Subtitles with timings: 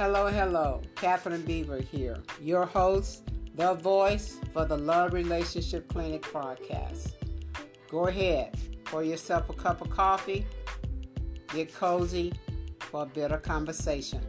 [0.00, 0.80] Hello, hello.
[0.94, 3.22] Catherine Beaver here, your host,
[3.54, 7.12] the voice for the Love Relationship Clinic podcast.
[7.90, 10.46] Go ahead, pour yourself a cup of coffee,
[11.52, 12.32] get cozy
[12.78, 14.22] for a bit of conversation.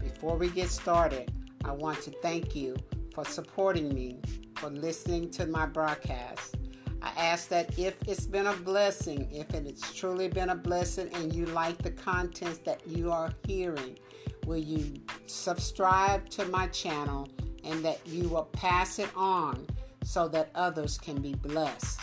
[0.00, 1.32] Before we get started,
[1.64, 2.76] I want to thank you
[3.12, 4.20] for supporting me,
[4.54, 6.54] for listening to my broadcast.
[7.02, 11.34] I ask that if it's been a blessing, if it's truly been a blessing and
[11.34, 13.98] you like the contents that you are hearing,
[14.48, 14.94] will you
[15.26, 17.28] subscribe to my channel
[17.64, 19.66] and that you will pass it on
[20.02, 22.00] so that others can be blessed?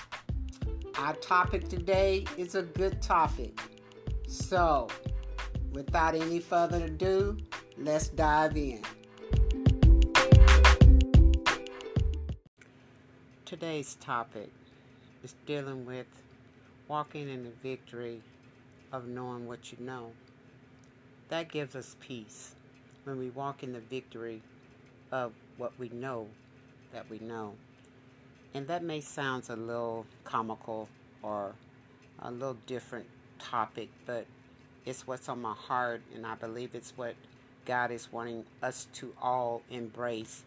[1.00, 3.60] Our topic today is a good topic.
[4.28, 4.88] So,
[5.72, 7.36] without any further ado,
[7.80, 8.84] let's dive in.
[13.44, 14.52] Today's topic
[15.24, 16.08] is dealing with
[16.88, 18.22] walking in the victory
[18.92, 20.12] of knowing what you know.
[21.30, 22.56] That gives us peace
[23.04, 24.42] when we walk in the victory
[25.12, 26.28] of what we know
[26.94, 27.54] that we know.
[28.54, 30.88] And that may sound a little comical
[31.22, 31.54] or
[32.20, 33.08] a little different
[33.40, 34.26] topic, but
[34.86, 37.16] it's what's on my heart, and I believe it's what
[37.66, 40.44] God is wanting us to all embrace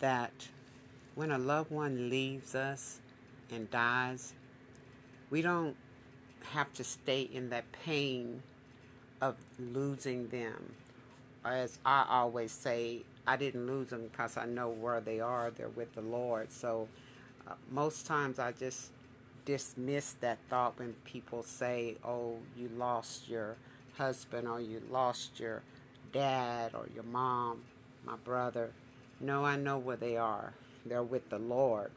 [0.00, 0.32] that
[1.14, 3.00] when a loved one leaves us,
[3.50, 4.34] and dies,
[5.30, 5.76] we don't
[6.52, 8.42] have to stay in that pain
[9.20, 10.72] of losing them.
[11.44, 15.50] As I always say, I didn't lose them because I know where they are.
[15.50, 16.50] They're with the Lord.
[16.50, 16.88] So
[17.46, 18.90] uh, most times I just
[19.44, 23.56] dismiss that thought when people say, oh, you lost your
[23.96, 25.62] husband or you lost your
[26.12, 27.62] dad or your mom,
[28.04, 28.70] my brother.
[29.20, 30.52] No, I know where they are.
[30.86, 31.90] They're with the Lord.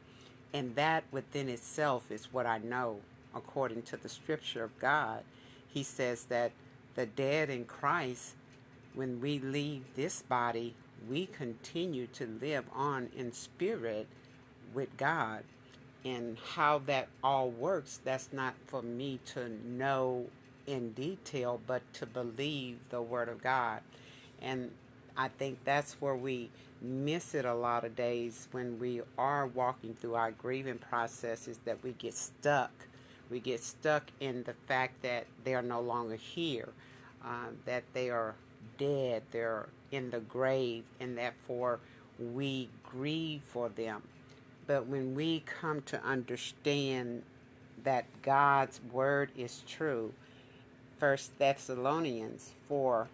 [0.52, 3.00] And that within itself is what I know
[3.34, 5.22] according to the scripture of God.
[5.68, 6.52] He says that
[6.94, 8.34] the dead in Christ,
[8.94, 10.74] when we leave this body,
[11.08, 14.06] we continue to live on in spirit
[14.74, 15.44] with God.
[16.04, 20.26] And how that all works, that's not for me to know
[20.66, 23.80] in detail, but to believe the Word of God.
[24.40, 24.72] And
[25.16, 26.50] I think that's where we
[26.80, 31.82] miss it a lot of days when we are walking through our grieving processes that
[31.84, 32.72] we get stuck.
[33.30, 36.68] We get stuck in the fact that they are no longer here,
[37.24, 38.34] uh, that they are
[38.78, 41.78] dead, they're in the grave, and therefore
[42.18, 44.02] we grieve for them.
[44.66, 47.22] But when we come to understand
[47.84, 50.12] that God's word is true,
[50.98, 53.08] First Thessalonians 4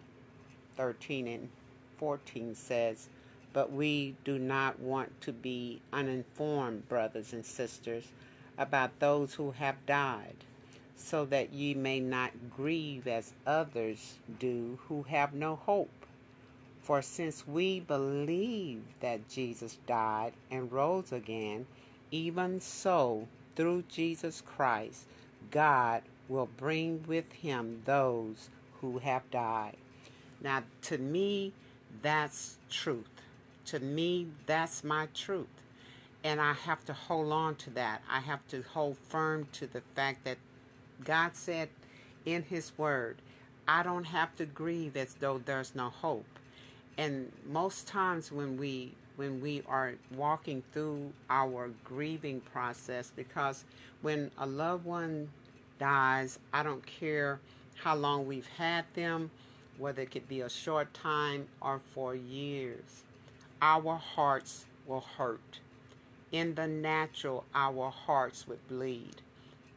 [0.77, 1.49] 13 and
[1.97, 3.09] 14 says,
[3.51, 8.05] But we do not want to be uninformed, brothers and sisters,
[8.57, 10.35] about those who have died,
[10.99, 16.05] so that ye may not grieve as others do who have no hope.
[16.81, 21.65] For since we believe that Jesus died and rose again,
[22.11, 25.05] even so, through Jesus Christ,
[25.51, 28.49] God will bring with him those
[28.81, 29.77] who have died.
[30.41, 31.53] Now, to me,
[32.01, 33.09] that's truth.
[33.65, 35.47] To me, that's my truth.
[36.23, 38.01] And I have to hold on to that.
[38.09, 40.37] I have to hold firm to the fact that
[41.03, 41.69] God said
[42.25, 43.17] in His Word,
[43.67, 46.25] I don't have to grieve as though there's no hope.
[46.97, 53.65] And most times when we when we are walking through our grieving process, because
[54.01, 55.29] when a loved one
[55.77, 57.41] dies, I don't care
[57.75, 59.29] how long we've had them,
[59.77, 63.03] whether it could be a short time or for years.
[63.61, 65.59] Our hearts will hurt.
[66.31, 69.21] In the natural, our hearts would bleed.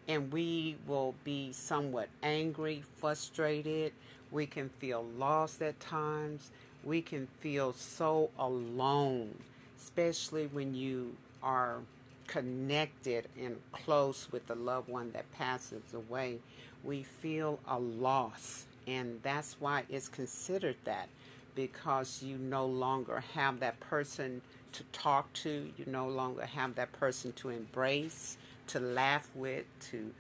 [0.08, 3.92] And we will be somewhat angry, frustrated.
[4.30, 6.50] We can feel lost at times.
[6.84, 9.34] We can feel so alone,
[9.80, 11.78] especially when you are
[12.26, 16.38] connected and close with the loved one that passes away.
[16.82, 21.08] We feel a loss and that's why it's considered that
[21.54, 24.40] because you no longer have that person
[24.72, 28.38] to talk to, you no longer have that person to embrace,
[28.68, 30.12] to laugh with, to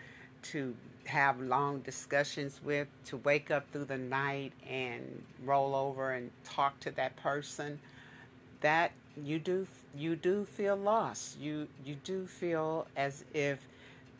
[0.42, 0.74] to
[1.06, 6.78] have long discussions with, to wake up through the night and roll over and talk
[6.80, 7.78] to that person.
[8.60, 9.66] That you do
[9.96, 11.38] you do feel lost.
[11.38, 13.66] You you do feel as if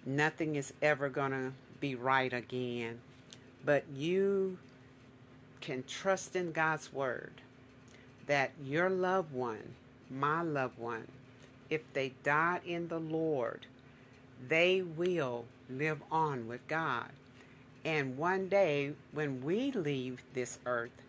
[0.04, 3.00] nothing is ever going to be right again
[3.64, 4.58] but you
[5.60, 7.32] can trust in God's word
[8.26, 9.74] that your loved one,
[10.10, 11.06] my loved one,
[11.70, 13.66] if they died in the Lord,
[14.48, 17.10] they will live on with God.
[17.84, 21.02] And one day, when we leave this earth,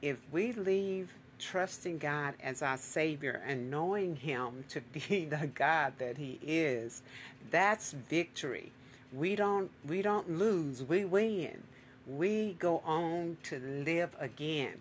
[0.00, 5.94] if we leave trusting God as our Savior and knowing Him to be the God
[5.98, 7.02] that He is,
[7.50, 8.72] that's victory.
[9.12, 11.62] We don't we don't lose, we win.
[12.06, 14.80] We go on to live again.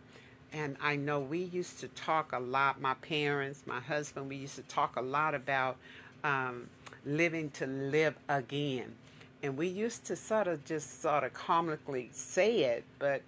[0.53, 4.55] And I know we used to talk a lot, my parents, my husband, we used
[4.55, 5.77] to talk a lot about
[6.23, 6.67] um,
[7.05, 8.95] living to live again.
[9.43, 13.21] And we used to sort of just sort of comically say it, but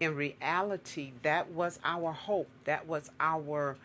[0.00, 2.48] in reality, that was our hope.
[2.64, 3.76] That was our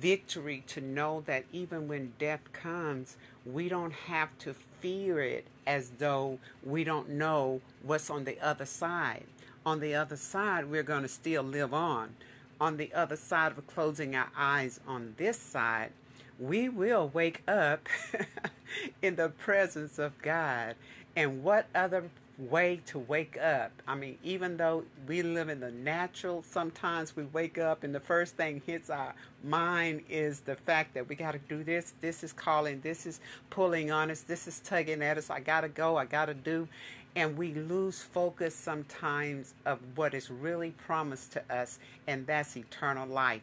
[0.00, 5.90] victory to know that even when death comes, we don't have to fear it as
[5.98, 9.24] though we don't know what's on the other side.
[9.64, 12.14] On the other side, we're going to still live on.
[12.60, 15.90] On the other side of closing our eyes on this side,
[16.38, 17.88] we will wake up
[19.02, 20.74] in the presence of God.
[21.14, 23.72] And what other way to wake up.
[23.86, 28.00] I mean, even though we live in the natural, sometimes we wake up and the
[28.00, 31.94] first thing hits our mind is the fact that we got to do this.
[32.00, 32.80] This is calling.
[32.80, 34.20] This is pulling on us.
[34.20, 35.30] This is tugging at us.
[35.30, 35.96] I got to go.
[35.96, 36.68] I got to do.
[37.14, 43.08] And we lose focus sometimes of what is really promised to us, and that's eternal
[43.08, 43.40] life.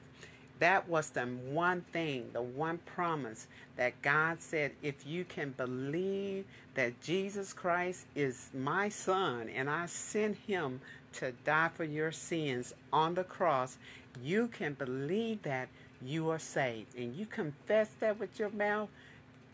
[0.60, 6.46] That was the one thing, the one promise that God said if you can believe
[6.76, 10.82] that Jesus Christ is my son and I sent him
[11.14, 13.78] to die for your sins on the cross,
[14.24, 15.70] you can believe that
[16.02, 16.96] you are saved.
[16.98, 18.90] And you confess that with your mouth.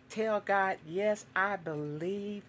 [0.10, 2.44] Tell God, yes, I believe.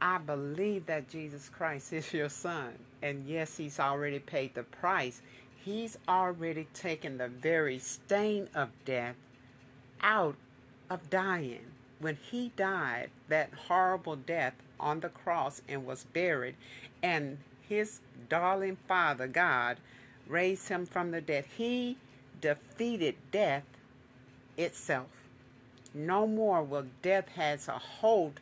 [0.00, 2.72] I believe that Jesus Christ is your son.
[3.02, 5.22] And yes, he's already paid the price
[5.64, 9.16] He's already taken the very stain of death
[10.00, 10.36] out
[10.88, 11.66] of dying.
[11.98, 16.54] When he died, that horrible death on the cross and was buried,
[17.02, 17.38] and
[17.68, 19.78] his darling Father, God,
[20.26, 21.96] raised him from the dead, he
[22.40, 23.64] defeated death
[24.56, 25.08] itself.
[25.92, 28.40] No more will death has a hold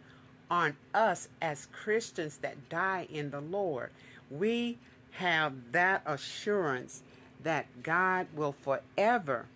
[0.51, 3.91] on us as Christians that die in the Lord.
[4.31, 4.79] We
[5.13, 7.03] have that assurance
[7.47, 9.47] that God will forever,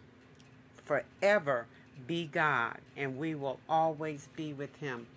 [0.84, 1.66] forever
[2.06, 5.08] be God, and we will always be with Him.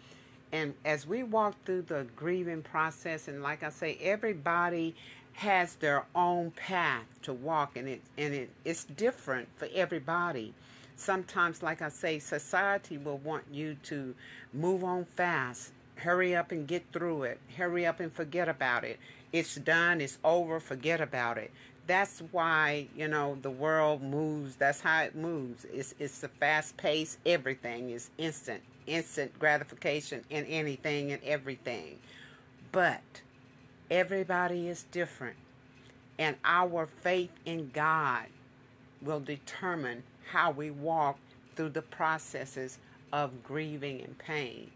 [0.52, 4.96] And as we walk through the grieving process, and like I say, everybody
[5.34, 10.56] has their own path to walk, and it and it, it's different for everybody.
[10.96, 14.16] Sometimes, like I say, society will want you to
[14.52, 19.00] move on fast, hurry up and get through it, hurry up and forget about it.
[19.32, 21.52] It's done, it's over, forget about it
[21.88, 25.66] that's why you know the world moves that's how it moves.
[25.66, 31.98] It's it's a fast pace everything is instant instant gratification in anything and everything.
[32.72, 33.02] But
[33.90, 35.36] everybody is different
[36.18, 38.26] and our faith in God
[39.02, 41.18] will determine how we walk
[41.56, 42.78] through the processes
[43.12, 44.72] of grieving and pain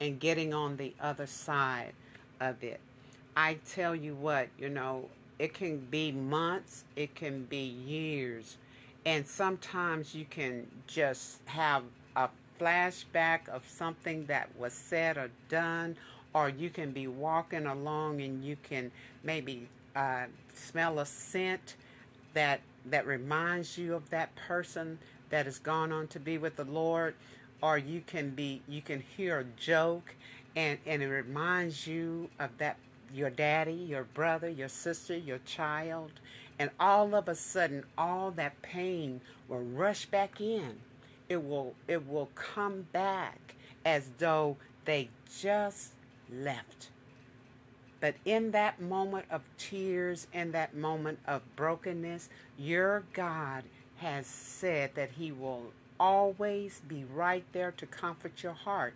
[0.00, 1.92] and getting on the other side
[2.40, 2.80] of it.
[3.36, 5.08] I tell you what you know
[5.38, 8.56] it can be months, it can be years.
[9.06, 11.82] And sometimes you can just have
[12.16, 12.28] a
[12.60, 15.96] flashback of something that was said or done,
[16.32, 18.90] or you can be walking along and you can
[19.22, 21.76] maybe uh, smell a scent
[22.32, 24.98] that that reminds you of that person
[25.30, 27.14] that has gone on to be with the Lord,
[27.62, 30.14] or you can be you can hear a joke
[30.56, 32.76] and and it reminds you of that
[33.14, 36.12] your daddy, your brother, your sister, your child,
[36.58, 40.78] and all of a sudden all that pain will rush back in.
[41.28, 43.54] It will it will come back
[43.84, 45.08] as though they
[45.40, 45.92] just
[46.30, 46.88] left.
[48.00, 52.28] But in that moment of tears, in that moment of brokenness,
[52.58, 53.64] your God
[53.96, 58.94] has said that He will always be right there to comfort your heart.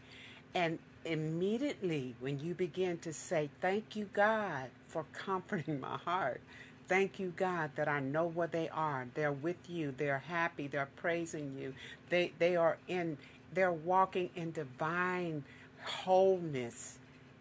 [0.55, 6.41] And immediately when you begin to say, Thank you, God, for comforting my heart.
[6.89, 9.07] Thank you, God, that I know where they are.
[9.15, 9.95] They're with you.
[9.97, 10.69] They're happy.
[10.69, 11.75] They're praising you.
[12.11, 13.19] They they are in
[13.55, 15.45] they're walking in divine
[15.85, 16.99] wholeness.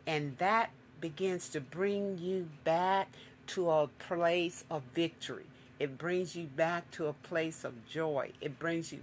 [0.07, 0.71] And that
[1.01, 3.09] begins to bring you back
[3.47, 5.45] to a place of victory.
[5.79, 8.31] It brings you back to a place of joy.
[8.41, 8.99] It brings you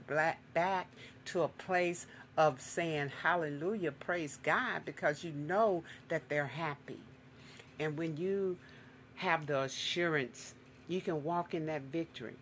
[0.55, 0.89] back
[1.27, 2.07] to a place
[2.37, 6.99] of saying hallelujah, praise God, because you know that they're happy.
[7.79, 8.57] And when you
[9.17, 10.55] have the assurance,
[10.89, 12.35] you can walk in that victory.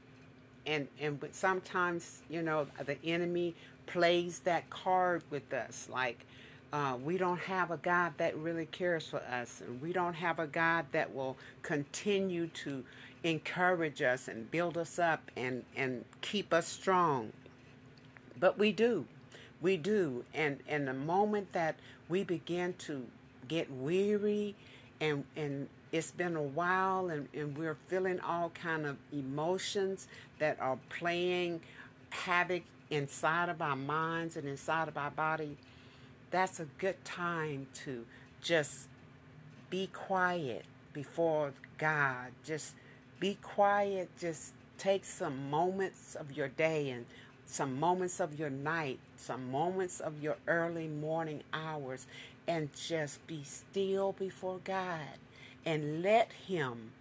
[0.66, 3.54] And and sometimes, you know, the enemy
[3.86, 5.88] plays that card with us.
[5.90, 6.24] Like
[6.72, 10.38] uh, we don't have a God that really cares for us, and we don't have
[10.38, 12.82] a God that will continue to
[13.24, 17.32] encourage us and build us up and, and keep us strong.
[18.40, 19.06] But we do.
[19.62, 20.24] We do.
[20.34, 21.76] And, and the moment that
[22.08, 23.06] we begin to
[23.48, 24.54] get weary
[25.00, 30.58] and, and it's been a while and, and we're feeling all kind of emotions that
[30.60, 31.60] are playing
[32.10, 35.56] havoc inside of our minds and inside of our body,
[36.30, 38.04] that's a good time to
[38.42, 38.88] just
[39.70, 42.32] be quiet before God.
[42.44, 42.74] Just
[43.18, 44.10] be quiet.
[44.18, 47.06] Just take some moments of your day and
[47.52, 52.06] some moments of your night, some moments of your early morning hours,
[52.48, 55.18] and just be still before God
[55.66, 56.92] and let Him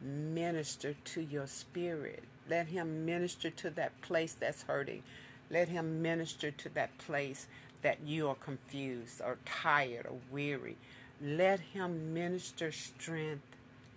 [0.00, 2.22] minister to your spirit.
[2.48, 5.02] Let Him minister to that place that's hurting.
[5.50, 7.48] Let Him minister to that place
[7.82, 10.76] that you are confused or tired or weary.
[11.20, 13.42] Let Him minister strength.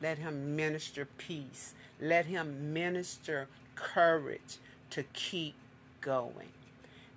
[0.02, 1.76] Let Him minister peace.
[2.02, 4.58] Let Him minister courage
[4.90, 5.54] to keep
[6.06, 6.54] going.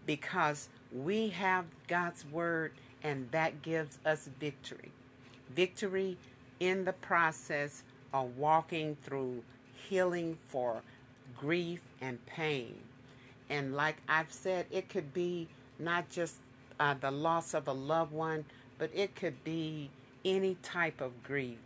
[0.07, 2.73] Because we have God's Word
[3.05, 4.91] and that gives us victory.
[5.55, 6.17] Victory
[6.59, 9.43] in the process of walking through
[9.89, 10.83] healing for
[11.39, 12.75] grief and pain.
[13.51, 16.37] And like I've said, it could be not just
[16.81, 18.45] uh, the loss of a loved one,
[18.79, 19.91] but it could be
[20.25, 21.59] any type of grieving.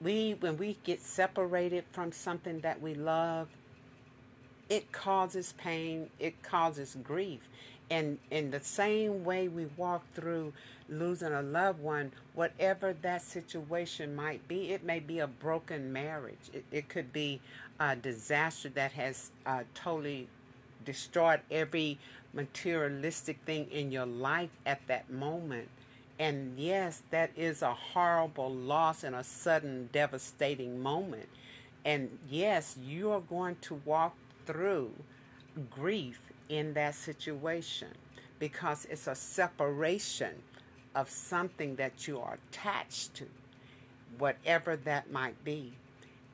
[0.00, 3.48] We, when we get separated from something that we love,
[4.68, 7.48] it causes pain, it causes grief.
[7.90, 10.52] And in the same way we walk through
[10.90, 16.50] losing a loved one, whatever that situation might be, it may be a broken marriage.
[16.52, 17.40] It, it could be
[17.80, 20.28] a disaster that has uh, totally
[20.84, 21.98] destroyed every
[22.32, 25.68] materialistic thing in your life at that moment.
[26.18, 31.28] And yes, that is a horrible loss and a sudden devastating moment.
[31.84, 34.14] And yes, you are going to walk
[34.48, 34.90] through
[35.70, 37.88] grief in that situation
[38.38, 40.34] because it's a separation
[40.94, 43.26] of something that you are attached to,
[44.16, 45.74] whatever that might be.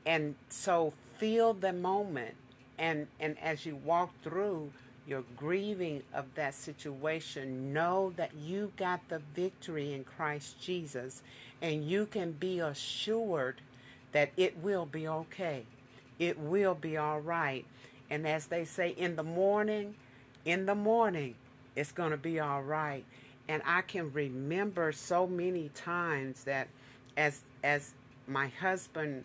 [0.05, 2.35] And so feel the moment
[2.77, 4.71] and and as you walk through
[5.07, 11.21] your grieving of that situation, know that you got the victory in Christ Jesus
[11.61, 13.61] and you can be assured
[14.13, 15.65] that it will be okay.
[16.17, 17.65] It will be all right.
[18.09, 19.95] And as they say in the morning,
[20.45, 21.35] in the morning,
[21.75, 23.03] it's going to be all right.
[23.47, 26.67] And I can remember so many times that
[27.17, 27.91] as as
[28.27, 29.23] my husband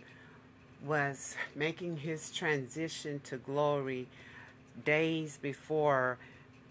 [0.84, 4.06] was making his transition to glory
[4.84, 6.18] days before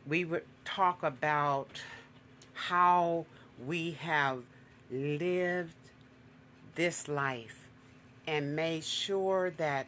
[0.08, 1.82] we would talk about
[2.54, 3.26] how
[3.66, 4.42] we have
[4.92, 5.76] lived
[6.76, 7.70] this life
[8.26, 9.86] and made sure that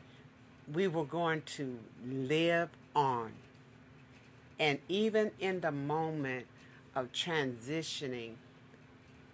[0.74, 3.32] we were going to live on
[4.62, 6.46] and even in the moment
[6.96, 8.34] of transitioning,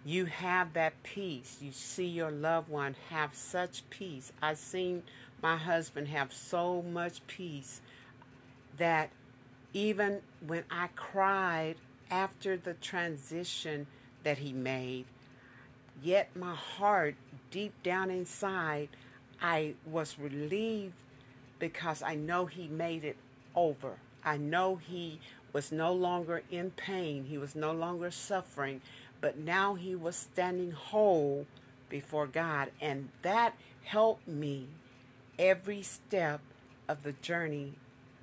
[0.02, 1.58] you have that peace.
[1.60, 4.32] You see your loved one have such peace.
[4.40, 5.02] I've seen
[5.42, 7.82] my husband have so much peace
[8.78, 9.10] that
[9.74, 11.74] even when I cried
[12.10, 13.86] after the transition
[14.22, 15.04] that he made,
[16.02, 17.16] yet my heart,
[17.50, 18.88] deep down inside,
[19.42, 20.94] I was relieved
[21.58, 23.16] because I know he made it
[23.54, 23.98] over.
[24.24, 25.20] I know he
[25.52, 28.80] was no longer in pain, he was no longer suffering,
[29.20, 31.46] but now he was standing whole
[31.88, 32.70] before God.
[32.80, 34.68] And that helped me
[35.38, 36.40] every step
[36.88, 37.74] of the journey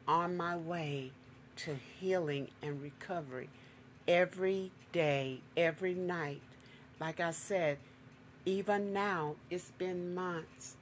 [0.07, 1.11] on my way
[1.57, 3.49] to healing and recovery.
[4.07, 6.41] Every day, every night.
[6.99, 7.79] Like I said,
[8.45, 10.75] even now, it's been months,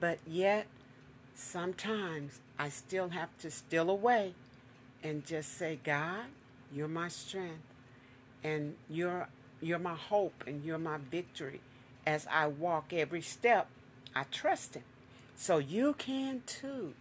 [0.00, 0.66] but yet
[1.38, 4.34] sometimes I still have to steal away
[5.02, 6.24] and just say, God,
[6.72, 7.62] you're my strength
[8.42, 9.28] and you're
[9.60, 11.60] you're my hope and you're my victory.
[12.06, 13.68] As I walk every step,
[14.14, 14.84] I trust him.
[15.36, 16.94] So you can too.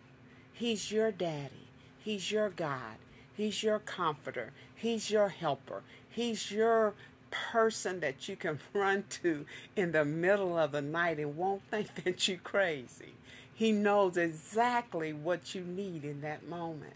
[0.54, 1.68] He's your daddy.
[2.00, 2.98] He's your God.
[3.36, 4.54] He's your comforter.
[4.74, 5.84] He's your helper.
[6.10, 6.94] He's your
[7.30, 11.94] person that you can run to in the middle of the night and won't think
[12.04, 13.17] that you're crazy.
[13.58, 16.94] He knows exactly what you need in that moment.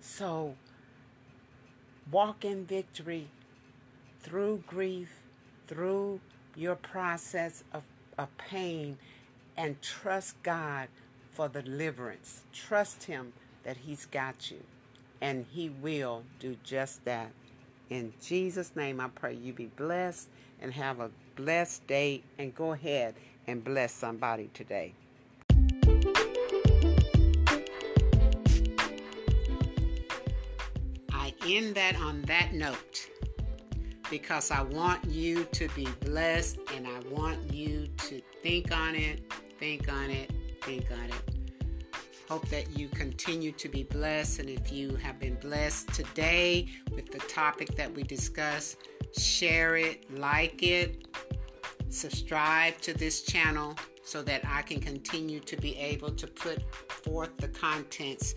[0.00, 0.56] So,
[2.10, 3.28] walk in victory
[4.24, 5.12] through grief,
[5.68, 6.18] through
[6.56, 7.84] your process of,
[8.18, 8.98] of pain,
[9.56, 10.88] and trust God
[11.30, 12.42] for the deliverance.
[12.52, 14.58] Trust Him that He's got you,
[15.20, 17.30] and He will do just that.
[17.90, 22.24] In Jesus' name, I pray you be blessed and have a blessed day.
[22.38, 23.14] And go ahead
[23.46, 24.94] and bless somebody today.
[31.12, 33.08] I end that on that note
[34.10, 39.32] because I want you to be blessed and I want you to think on it,
[39.58, 40.32] think on it,
[40.62, 41.40] think on it.
[42.28, 44.40] Hope that you continue to be blessed.
[44.40, 48.78] And if you have been blessed today with the topic that we discussed,
[49.16, 51.09] share it, like it,
[51.90, 57.36] subscribe to this channel so that I can continue to be able to put forth
[57.36, 58.34] the contents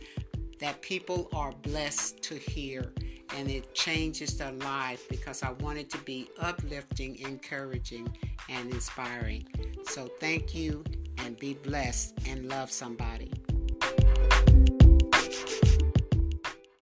[0.60, 2.94] that people are blessed to hear
[3.36, 8.08] and it changes their life because I want it to be uplifting, encouraging,
[8.50, 9.48] and inspiring.
[9.86, 10.84] So thank you
[11.18, 13.32] and be blessed and love somebody.